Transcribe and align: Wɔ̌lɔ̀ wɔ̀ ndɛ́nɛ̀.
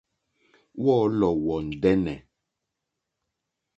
Wɔ̌lɔ̀ 0.83 1.31
wɔ̀ 1.45 1.59
ndɛ́nɛ̀. 1.67 2.19